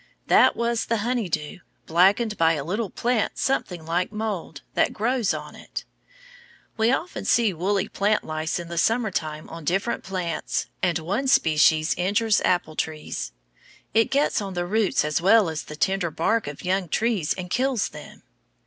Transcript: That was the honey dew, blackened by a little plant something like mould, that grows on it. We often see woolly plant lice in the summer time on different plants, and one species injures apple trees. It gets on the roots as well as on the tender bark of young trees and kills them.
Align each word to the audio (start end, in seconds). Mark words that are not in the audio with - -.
That 0.25 0.55
was 0.55 0.87
the 0.87 0.97
honey 1.05 1.29
dew, 1.29 1.59
blackened 1.85 2.35
by 2.35 2.53
a 2.53 2.63
little 2.63 2.89
plant 2.89 3.37
something 3.37 3.85
like 3.85 4.11
mould, 4.11 4.63
that 4.73 4.93
grows 4.93 5.31
on 5.31 5.53
it. 5.53 5.85
We 6.75 6.91
often 6.91 7.23
see 7.23 7.53
woolly 7.53 7.87
plant 7.87 8.23
lice 8.23 8.57
in 8.59 8.67
the 8.67 8.79
summer 8.79 9.11
time 9.11 9.47
on 9.49 9.63
different 9.63 10.03
plants, 10.03 10.65
and 10.81 10.97
one 10.97 11.27
species 11.27 11.93
injures 11.99 12.41
apple 12.41 12.75
trees. 12.75 13.31
It 13.93 14.09
gets 14.09 14.41
on 14.41 14.55
the 14.55 14.65
roots 14.65 15.05
as 15.05 15.21
well 15.21 15.49
as 15.49 15.61
on 15.61 15.65
the 15.67 15.75
tender 15.75 16.09
bark 16.09 16.47
of 16.47 16.63
young 16.65 16.89
trees 16.89 17.35
and 17.35 17.51
kills 17.51 17.89
them. 17.89 18.23